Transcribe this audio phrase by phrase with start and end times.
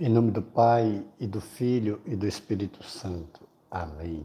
[0.00, 3.40] Em nome do Pai e do Filho e do Espírito Santo.
[3.68, 4.24] Amém.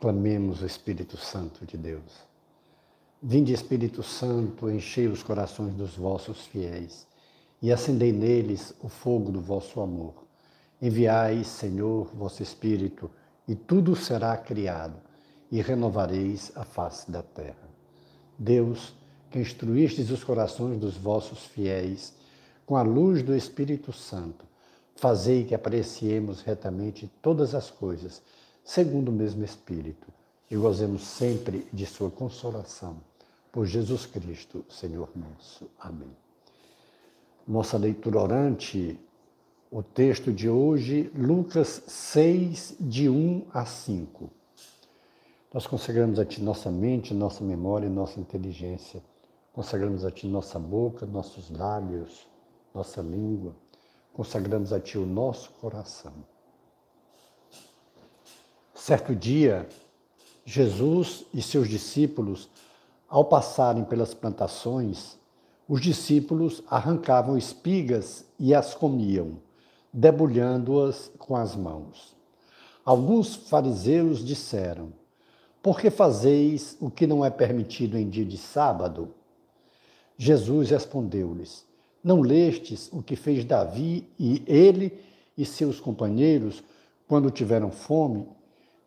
[0.00, 2.26] Clamemos o Espírito Santo de Deus.
[3.22, 7.06] Vinde, Espírito Santo, enchei os corações dos vossos fiéis
[7.60, 10.14] e acendei neles o fogo do vosso amor.
[10.80, 13.10] Enviai, Senhor, vosso Espírito,
[13.46, 14.96] e tudo será criado,
[15.52, 17.68] e renovareis a face da terra.
[18.38, 18.94] Deus,
[19.30, 22.14] que instruístes os corações dos vossos fiéis
[22.64, 24.53] com a luz do Espírito Santo,
[24.96, 28.22] Fazei que apreciemos retamente todas as coisas,
[28.62, 30.06] segundo o mesmo Espírito,
[30.50, 32.96] e gozemos sempre de Sua consolação.
[33.50, 35.68] Por Jesus Cristo, Senhor nosso.
[35.78, 36.10] Amém.
[37.46, 38.98] Nossa leitura orante,
[39.70, 44.30] o texto de hoje, Lucas 6, de 1 a 5.
[45.52, 49.02] Nós consagramos a Ti nossa mente, nossa memória e nossa inteligência.
[49.52, 52.26] Consagramos a Ti nossa boca, nossos lábios,
[52.72, 53.54] nossa língua
[54.14, 56.12] consagramos a Ti o nosso coração.
[58.72, 59.68] Certo dia,
[60.46, 62.48] Jesus e seus discípulos,
[63.08, 65.18] ao passarem pelas plantações,
[65.68, 69.38] os discípulos arrancavam espigas e as comiam,
[69.92, 72.14] debulhando-as com as mãos.
[72.84, 74.92] Alguns fariseus disseram:
[75.62, 79.14] Por que fazeis o que não é permitido em dia de sábado?
[80.16, 81.66] Jesus respondeu-lhes:
[82.04, 84.92] não lestes o que fez Davi e ele
[85.36, 86.62] e seus companheiros
[87.08, 88.28] quando tiveram fome?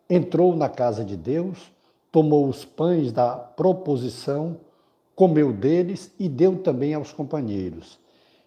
[0.09, 1.71] Entrou na casa de Deus,
[2.11, 4.57] tomou os pães da proposição,
[5.15, 7.99] comeu deles e deu também aos companheiros.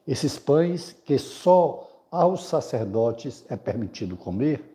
[0.06, 4.70] Esses pães que só aos sacerdotes é permitido comer,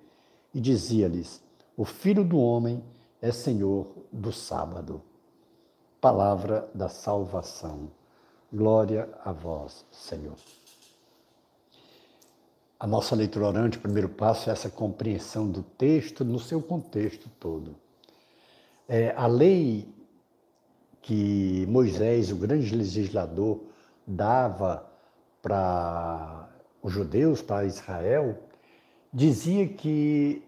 [0.53, 1.41] e dizia-lhes:
[1.75, 2.81] O filho do homem
[3.21, 5.01] é senhor do sábado.
[5.99, 7.89] Palavra da salvação.
[8.51, 10.35] Glória a vós, Senhor.
[12.79, 17.29] A nossa leitura orante, o primeiro passo é essa compreensão do texto no seu contexto
[17.39, 17.75] todo.
[18.87, 19.87] É, a lei
[21.01, 23.61] que Moisés, o grande legislador,
[24.05, 24.85] dava
[25.41, 26.49] para
[26.81, 28.37] os judeus, para Israel,
[29.13, 30.43] dizia que,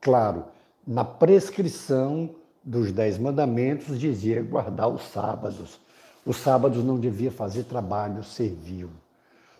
[0.00, 0.44] claro,
[0.86, 5.80] na prescrição dos Dez Mandamentos, dizia guardar os sábados,
[6.28, 8.90] os sábados não devia fazer trabalho servil.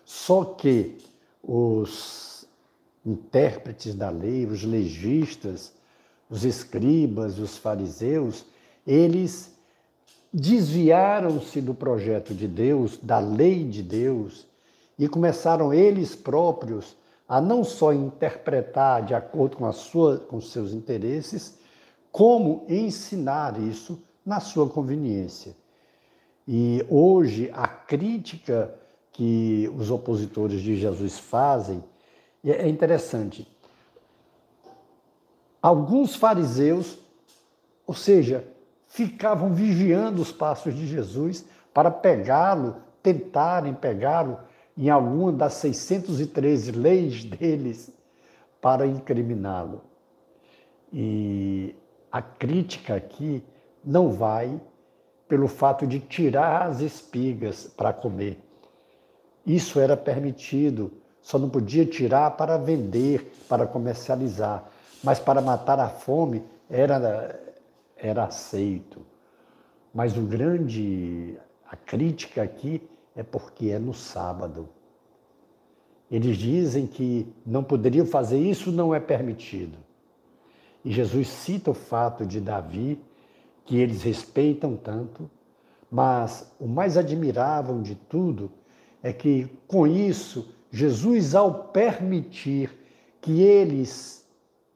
[0.04, 0.98] Só que
[1.42, 2.46] os
[3.06, 5.72] intérpretes da lei, os legistas,
[6.28, 8.44] os escribas, os fariseus,
[8.86, 9.50] eles
[10.30, 14.46] desviaram-se do projeto de Deus, da lei de Deus,
[14.98, 16.94] e começaram eles próprios
[17.26, 21.58] a não só interpretar de acordo com, a sua, com seus interesses,
[22.12, 25.56] como ensinar isso na sua conveniência.
[26.50, 28.74] E hoje a crítica
[29.12, 31.84] que os opositores de Jesus fazem
[32.42, 33.46] é interessante.
[35.60, 36.98] Alguns fariseus,
[37.86, 38.48] ou seja,
[38.86, 41.44] ficavam vigiando os passos de Jesus
[41.74, 44.38] para pegá-lo, tentarem pegá-lo
[44.74, 47.92] em alguma das 613 leis deles
[48.58, 49.82] para incriminá-lo.
[50.90, 51.74] E
[52.10, 53.44] a crítica aqui
[53.84, 54.58] não vai
[55.28, 58.38] pelo fato de tirar as espigas para comer.
[59.46, 64.64] Isso era permitido, só não podia tirar para vender, para comercializar,
[65.04, 67.38] mas para matar a fome era,
[67.96, 69.04] era aceito.
[69.94, 71.36] Mas o grande,
[71.70, 74.68] a crítica aqui é porque é no sábado.
[76.10, 79.76] Eles dizem que não poderiam fazer isso, não é permitido.
[80.84, 82.98] E Jesus cita o fato de Davi
[83.68, 85.30] que eles respeitam tanto,
[85.90, 88.50] mas o mais admirável de tudo
[89.02, 92.70] é que, com isso, Jesus, ao permitir
[93.20, 94.26] que eles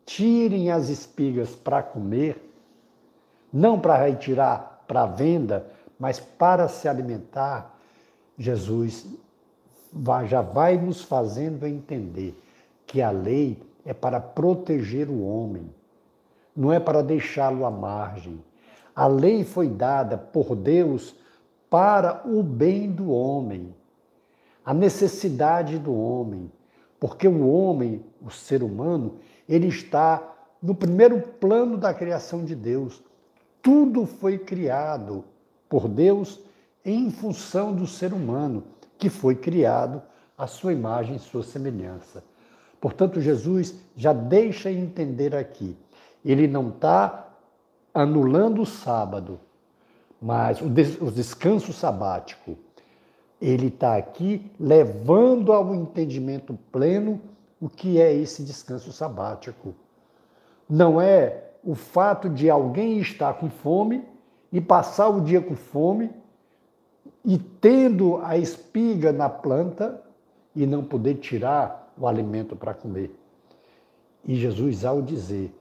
[0.05, 2.53] tirem as espigas para comer,
[3.51, 5.67] não para retirar para venda,
[5.99, 7.75] mas para se alimentar,
[8.37, 9.07] Jesus
[10.29, 12.39] já vai nos fazendo entender
[12.87, 15.71] que a lei é para proteger o homem,
[16.55, 18.39] não é para deixá-lo à margem
[18.95, 21.15] a lei foi dada por Deus
[21.71, 23.75] para o bem do homem,
[24.65, 26.53] a necessidade do homem,
[27.01, 29.17] porque o homem, o ser humano,
[29.49, 30.23] ele está
[30.63, 33.03] no primeiro plano da criação de Deus.
[33.61, 35.25] Tudo foi criado
[35.69, 36.41] por Deus
[36.85, 38.65] em função do ser humano,
[38.99, 40.03] que foi criado
[40.37, 42.23] à sua imagem e sua semelhança.
[42.81, 45.77] Portanto, Jesus já deixa entender aqui,
[46.25, 47.32] ele não está
[47.95, 49.39] anulando o sábado,
[50.21, 52.57] mas o, des o descanso sabático,
[53.41, 57.21] ele está aqui levando ao entendimento pleno
[57.61, 59.75] o que é esse descanso sabático.
[60.69, 64.05] Não é o fato de alguém estar com fome
[64.53, 66.11] e passar o dia com fome
[67.25, 70.01] e tendo a espiga na planta
[70.55, 73.17] e não poder tirar o alimento para comer.
[74.25, 75.53] E Jesus, ao dizer,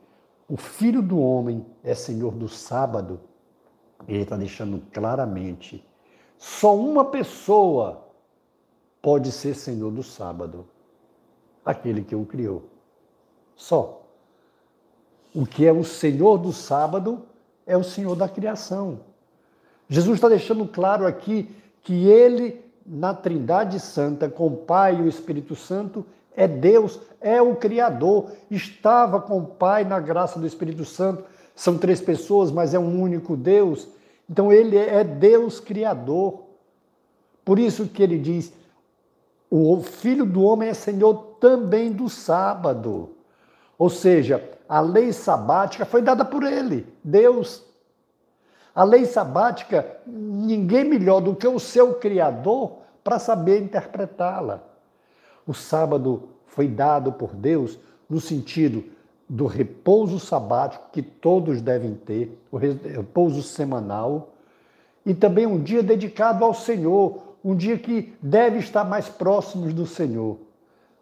[0.52, 3.22] o Filho do Homem é Senhor do sábado,
[4.06, 5.82] ele está deixando claramente:
[6.38, 8.06] só uma pessoa
[9.02, 10.68] pode ser Senhor do sábado,
[11.64, 12.64] aquele que o criou.
[13.56, 14.02] Só.
[15.34, 17.26] O que é o Senhor do sábado
[17.66, 19.00] é o Senhor da criação.
[19.88, 21.50] Jesus está deixando claro aqui
[21.82, 26.06] que ele, na Trindade Santa, com o Pai e o Espírito Santo,
[26.36, 31.24] é Deus, é o Criador, estava com o Pai na graça do Espírito Santo.
[31.56, 33.88] São três pessoas, mas é um único Deus.
[34.30, 36.44] Então ele é Deus Criador.
[37.44, 38.54] Por isso que ele diz:
[39.50, 43.10] o Filho do Homem é Senhor também do sábado.
[43.78, 47.66] Ou seja, a lei sabática foi dada por ele, Deus.
[48.74, 54.71] A lei sabática, ninguém melhor do que o seu Criador para saber interpretá-la.
[55.46, 57.80] O sábado foi dado por Deus
[58.10, 58.84] no sentido
[59.28, 64.34] do repouso sabático que todos devem ter, o repouso semanal,
[65.06, 69.86] e também um dia dedicado ao Senhor, um dia que deve estar mais próximos do
[69.88, 70.38] Senhor.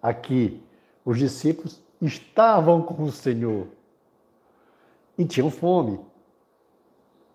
[0.01, 0.61] Aqui,
[1.03, 3.67] os discípulos estavam com o Senhor
[5.17, 5.99] e tinham fome.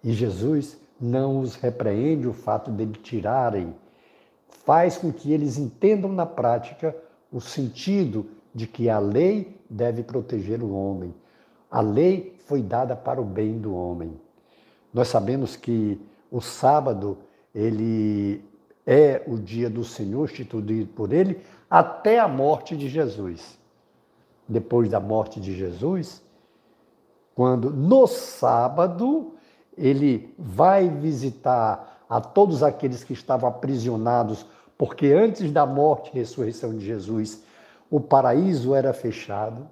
[0.02, 3.74] E Jesus não os repreende o fato de tirarem,
[4.64, 6.96] faz com que eles entendam na prática
[7.32, 11.14] o sentido de que a lei deve proteger o homem.
[11.70, 14.18] A lei foi dada para o bem do homem.
[14.92, 17.18] Nós sabemos que o sábado
[17.54, 18.44] ele
[18.86, 23.58] é o dia do Senhor instituído por ele até a morte de Jesus.
[24.46, 26.22] Depois da morte de Jesus,
[27.34, 29.34] quando no sábado
[29.76, 34.46] ele vai visitar a todos aqueles que estavam aprisionados,
[34.76, 37.42] porque antes da morte e ressurreição de Jesus,
[37.90, 39.68] o paraíso era fechado.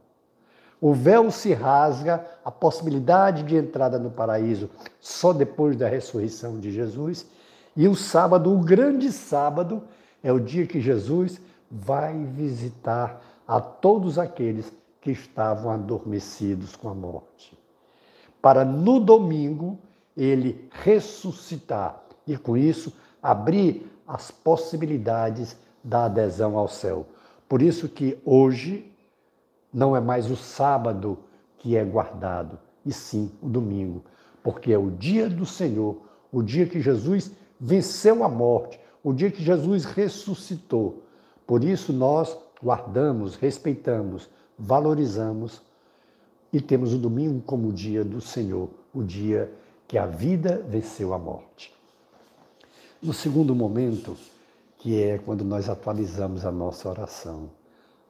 [0.81, 4.69] O véu se rasga, a possibilidade de entrada no paraíso
[5.01, 7.27] só depois da ressurreição de Jesus.
[7.77, 9.83] E o sábado, o grande sábado,
[10.23, 11.41] é o dia que Jesus
[11.71, 17.57] vai visitar a todos aqueles que estavam adormecidos com a morte.
[18.41, 19.79] Para no domingo
[20.17, 22.93] ele ressuscitar e com isso
[23.23, 27.07] abrir as possibilidades da adesão ao céu.
[27.49, 28.93] Por isso que hoje
[29.73, 31.19] não é mais o sábado
[31.59, 34.03] que é guardado, e sim o domingo,
[34.43, 35.97] porque é o dia do Senhor,
[36.33, 41.03] o dia que Jesus venceu a morte, o dia que Jesus ressuscitou.
[41.47, 44.29] Por isso nós guardamos, respeitamos,
[44.59, 45.63] valorizamos
[46.53, 49.53] e temos o domingo como o dia do Senhor, o dia
[49.87, 51.73] que a vida venceu a morte.
[53.03, 54.17] No segundo momento,
[54.79, 57.51] que é quando nós atualizamos a nossa oração,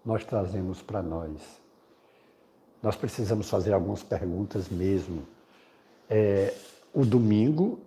[0.05, 1.41] nós trazemos para nós.
[2.83, 5.23] Nós precisamos fazer algumas perguntas mesmo.
[6.11, 6.53] É,
[6.93, 7.81] o domingo,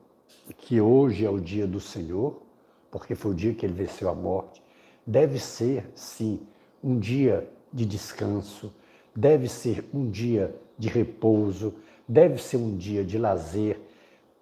[0.57, 2.41] que hoje é o dia do Senhor,
[2.89, 4.63] porque foi o dia que ele venceu a morte,
[5.05, 6.39] deve ser, sim,
[6.83, 8.73] um dia de descanso,
[9.15, 11.71] deve ser um dia de repouso,
[12.07, 13.79] deve ser um dia de lazer,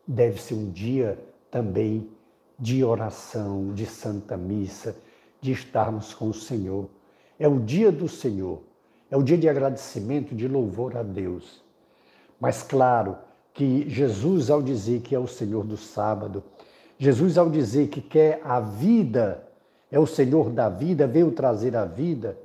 [0.08, 1.20] deve ser um dia
[1.52, 2.10] também
[2.58, 4.96] de oração, de santa missa,
[5.42, 6.90] de estarmos com o Senhor.
[7.40, 8.62] É o dia do Senhor,
[9.10, 11.62] é o dia de agradecimento, de louvor a Deus.
[12.40, 13.18] Mas claro
[13.54, 16.44] que Jesus, ao dizer que é o Senhor do sábado,
[16.98, 19.44] Jesus, ao dizer que quer a vida,
[19.92, 22.38] é o Senhor da vida, veio trazer a vida,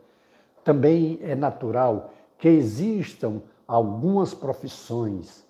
[0.64, 5.46] também é natural que existam algumas profissões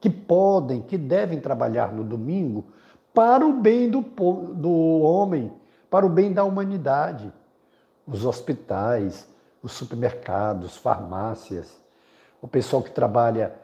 [0.00, 2.64] que podem, que devem trabalhar no domingo
[3.12, 5.52] para o bem do, do homem,
[5.88, 7.32] para o bem da humanidade.
[8.06, 9.28] Os hospitais,
[9.62, 11.80] os supermercados, farmácias,
[12.40, 13.54] o pessoal que trabalha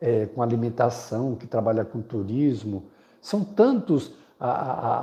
[0.00, 2.84] é, com alimentação, que trabalha com turismo,
[3.20, 5.00] são tantos a, a,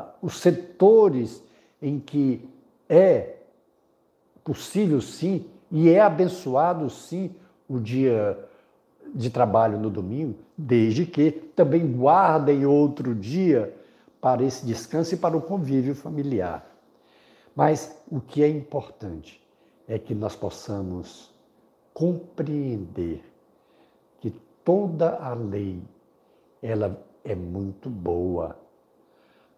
[0.00, 1.42] a, os setores
[1.80, 2.48] em que
[2.88, 3.36] é
[4.42, 7.34] possível sim e é abençoado sim
[7.68, 8.36] o dia
[9.14, 13.74] de trabalho no domingo, desde que também guardem outro dia
[14.20, 16.66] para esse descanso e para o convívio familiar.
[17.54, 19.40] Mas o que é importante
[19.88, 21.34] é que nós possamos
[21.92, 23.24] compreender
[24.20, 24.30] que
[24.64, 25.82] toda a lei
[26.62, 28.56] ela é muito boa,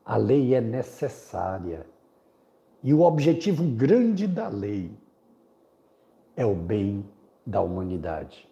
[0.04, 1.86] A lei é necessária.
[2.82, 4.90] E o objetivo grande da lei
[6.34, 7.08] é o bem
[7.46, 8.50] da humanidade.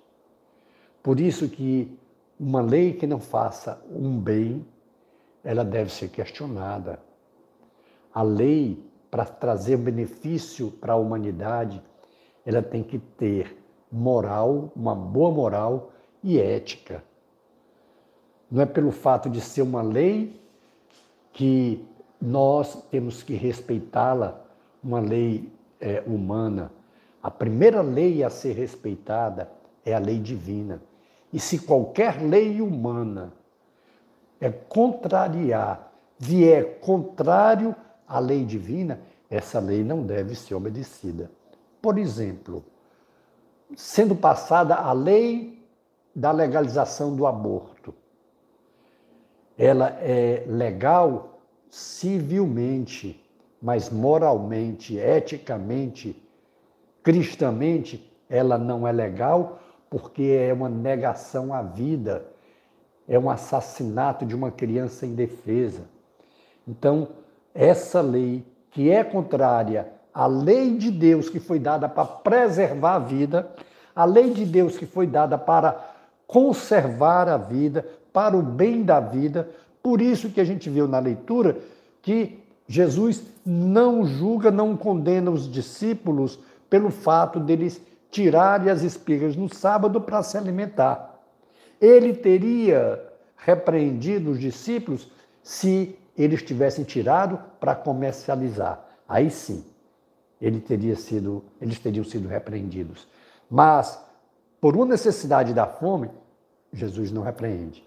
[1.02, 1.96] Por isso que
[2.38, 4.66] uma lei que não faça um bem,
[5.42, 7.00] ela deve ser questionada.
[8.12, 11.82] A lei, para trazer benefício para a humanidade,
[12.44, 13.56] ela tem que ter
[13.90, 15.92] moral, uma boa moral
[16.22, 17.02] e ética.
[18.50, 20.40] Não é pelo fato de ser uma lei
[21.32, 21.84] que
[22.20, 24.44] nós temos que respeitá-la,
[24.82, 26.72] uma lei é, humana.
[27.22, 29.50] A primeira lei a ser respeitada
[29.84, 30.82] é a lei divina.
[31.32, 33.32] E se qualquer lei humana
[34.40, 37.74] é contrariar, vier contrário
[38.06, 41.30] à lei divina, essa lei não deve ser obedecida.
[41.80, 42.64] Por exemplo,
[43.76, 45.64] sendo passada a lei
[46.14, 47.94] da legalização do aborto.
[49.56, 53.24] Ela é legal civilmente,
[53.62, 56.20] mas moralmente, eticamente,
[57.02, 59.60] cristamente, ela não é legal
[59.90, 62.24] porque é uma negação à vida,
[63.08, 65.82] é um assassinato de uma criança indefesa.
[66.66, 67.08] Então,
[67.52, 72.98] essa lei que é contrária à lei de Deus que foi dada para preservar a
[73.00, 73.50] vida,
[73.94, 75.90] a lei de Deus que foi dada para
[76.26, 79.48] conservar a vida, para o bem da vida.
[79.82, 81.58] Por isso que a gente viu na leitura
[82.00, 87.80] que Jesus não julga, não condena os discípulos pelo fato deles
[88.10, 91.18] tirarem as espigas no sábado para se alimentar.
[91.80, 93.02] Ele teria
[93.36, 95.10] repreendido os discípulos
[95.42, 98.84] se eles tivessem tirado para comercializar.
[99.08, 99.64] Aí sim,
[100.40, 103.08] ele teria sido, eles teriam sido repreendidos.
[103.48, 103.98] Mas,
[104.60, 106.10] por uma necessidade da fome,
[106.72, 107.84] Jesus não repreende.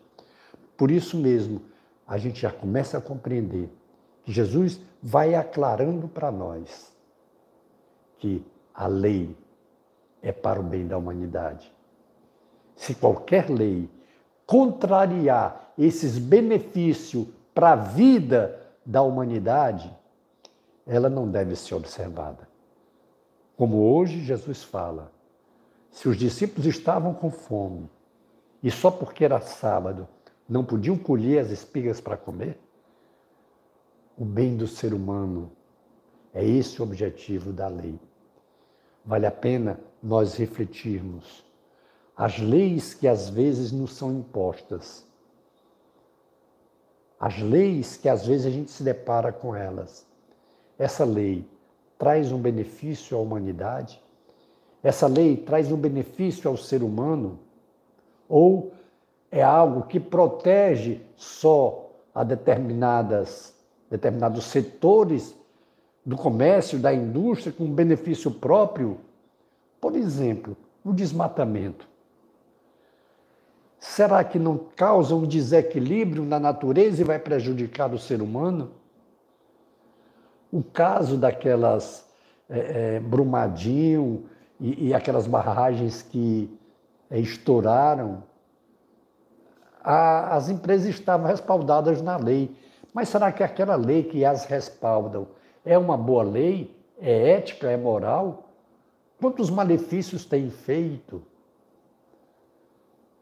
[0.76, 1.62] Por isso mesmo,
[2.08, 3.70] a gente já começa a compreender
[4.24, 6.92] que Jesus vai aclarando para nós
[8.18, 9.36] que a lei
[10.24, 11.72] é para o bem da humanidade.
[12.76, 13.90] Se qualquer lei
[14.48, 19.96] contrariar esses benefícios para a vida da humanidade,
[20.88, 22.48] ela não deve ser observada.
[23.56, 25.12] Como hoje Jesus fala,
[25.92, 27.90] se os discípulos estavam com fome
[28.64, 30.08] e só porque era sábado
[30.50, 32.60] não podiam colher as espigas para comer,
[34.18, 35.52] o bem do ser humano
[36.34, 38.00] é esse o objetivo da lei.
[39.06, 41.44] Vale a pena nós refletirmos
[42.16, 45.06] as leis que às vezes nos são impostas,
[47.20, 50.06] as leis que às vezes a gente se depara com elas.
[50.78, 51.48] Essa lei
[51.98, 54.02] traz um benefício à humanidade?
[54.84, 57.40] Essa lei traz um benefício ao ser humano?
[58.28, 58.74] Ou
[59.32, 63.54] é algo que protege só a determinadas,
[63.90, 65.36] determinados setores
[66.06, 69.00] do comércio, da indústria, com benefício próprio?
[69.80, 71.88] Por exemplo, o desmatamento.
[73.80, 78.72] Será que não causa um desequilíbrio na natureza e vai prejudicar o ser humano?
[80.52, 82.08] O caso daquelas
[82.50, 84.26] é, é, Brumadinho,
[84.60, 86.50] e, e aquelas barragens que
[87.10, 88.24] é, estouraram,
[89.84, 92.56] a, as empresas estavam respaldadas na lei.
[92.94, 95.28] Mas será que aquela lei que as respaldam
[95.66, 96.76] é uma boa lei?
[97.00, 97.70] É ética?
[97.70, 98.50] É moral?
[99.20, 101.22] Quantos malefícios tem feito?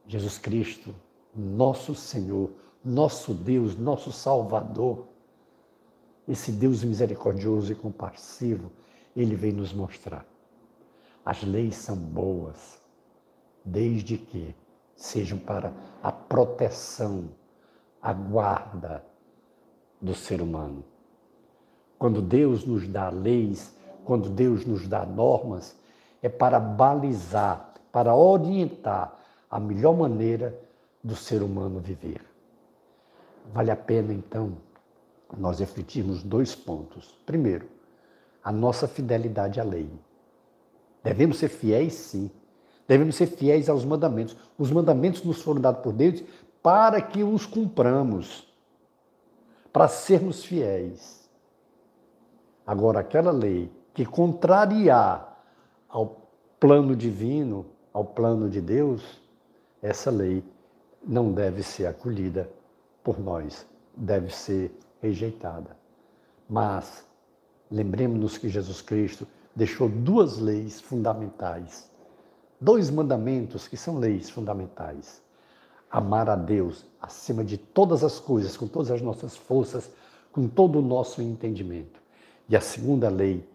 [0.08, 0.94] Jesus Cristo,
[1.36, 2.52] nosso Senhor,
[2.84, 5.08] nosso Deus, nosso Salvador,
[6.28, 8.72] esse Deus misericordioso e compassivo,
[9.16, 10.26] ele vem nos mostrar
[11.26, 12.80] as leis são boas,
[13.64, 14.56] desde que
[14.96, 17.30] sejam para a proteção,
[18.02, 19.06] a guarda
[20.02, 20.84] do ser humano.
[22.02, 25.76] Quando Deus nos dá leis, quando Deus nos dá normas,
[26.20, 29.16] é para balizar, para orientar
[29.52, 30.60] a melhor maneira
[31.04, 32.26] do ser humano viver.
[33.54, 34.58] Vale a pena, então,
[35.38, 37.16] nós refletirmos dois pontos.
[37.24, 37.68] Primeiro,
[38.44, 39.88] a nossa fidelidade à lei.
[41.04, 42.32] Devemos ser fiéis, sim.
[42.88, 44.36] Devemos ser fiéis aos mandamentos.
[44.58, 46.24] Os mandamentos nos foram dados por Deus
[46.64, 48.52] para que os cumpramos,
[49.72, 51.21] para sermos fiéis.
[52.72, 55.44] Agora, aquela lei que contrariar
[55.90, 56.22] ao
[56.58, 59.22] plano divino, ao plano de Deus,
[59.82, 60.42] essa lei
[61.06, 62.50] não deve ser acolhida
[63.04, 65.76] por nós, deve ser rejeitada.
[66.50, 67.06] Mas
[67.70, 71.92] lembremos-nos que Jesus Cristo deixou duas leis fundamentais,
[72.58, 75.22] dois mandamentos que são leis fundamentais.
[75.92, 79.92] Amar a Deus acima de todas as coisas, com todas as nossas forças,
[80.32, 82.01] com todo o nosso entendimento.
[82.48, 83.48] E a segunda lei,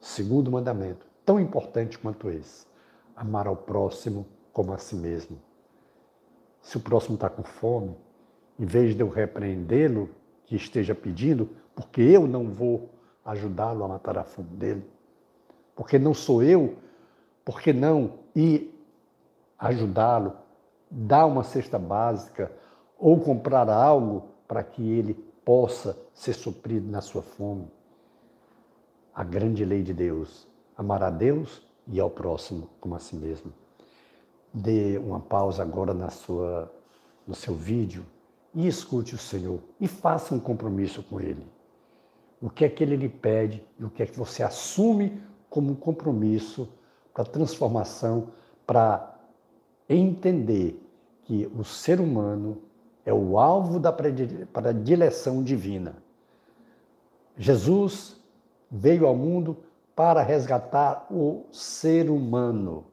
[0.00, 2.66] segundo mandamento, tão importante quanto esse,
[3.14, 5.38] amar ao próximo como a si mesmo.
[6.60, 7.96] Se o próximo está com fome,
[8.58, 10.10] em vez de eu repreendê-lo,
[10.46, 12.88] que esteja pedindo, porque eu não vou
[13.24, 14.84] ajudá-lo a matar a fome dele,
[15.76, 16.76] porque não sou eu,
[17.44, 18.74] porque não ir
[19.58, 20.32] ajudá-lo,
[20.90, 22.50] dar uma cesta básica
[22.98, 25.14] ou comprar algo para que ele
[25.44, 27.70] possa ser suprido na sua fome.
[29.18, 30.46] A grande lei de Deus,
[30.76, 33.52] amar a Deus e ao próximo como a si mesmo.
[34.54, 36.72] Dê uma pausa agora na sua,
[37.26, 38.06] no seu vídeo
[38.54, 41.44] e escute o Senhor e faça um compromisso com Ele.
[42.40, 45.20] O que é que Ele lhe pede e o que é que você assume
[45.50, 46.68] como um compromisso
[47.12, 48.28] para transformação,
[48.64, 49.18] para
[49.88, 50.80] entender
[51.24, 52.62] que o ser humano
[53.04, 55.96] é o alvo da predileção divina.
[57.36, 58.16] Jesus
[58.70, 59.56] veio ao mundo
[59.94, 62.84] para resgatar o ser humano.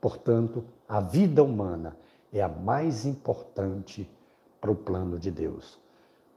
[0.00, 1.96] Portanto, a vida humana
[2.32, 4.08] é a mais importante
[4.60, 5.78] para o plano de Deus.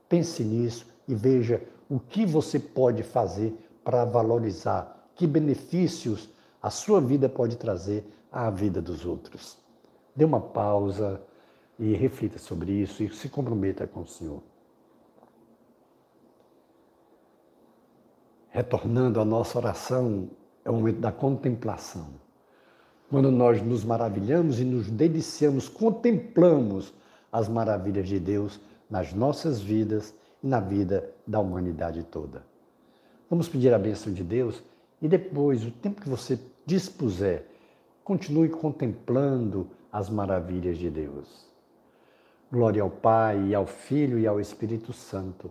[0.08, 3.54] Pense nisso e veja o que você pode fazer
[3.84, 6.30] para valorizar, que benefícios
[6.62, 9.58] a sua vida pode trazer à vida dos outros.
[10.14, 11.20] Dê uma pausa
[11.78, 14.42] e reflita sobre isso e se comprometa com o Senhor.
[18.52, 20.28] Retornando à nossa oração,
[20.62, 22.08] é o momento da contemplação.
[23.08, 26.92] Quando nós nos maravilhamos e nos deliciamos, contemplamos
[27.32, 32.44] as maravilhas de Deus nas nossas vidas e na vida da humanidade toda.
[33.30, 34.62] Vamos pedir a bênção de Deus
[35.00, 37.46] e depois, o tempo que você dispuser,
[38.04, 41.50] continue contemplando as maravilhas de Deus.
[42.52, 45.50] Glória ao Pai, e ao Filho e ao Espírito Santo,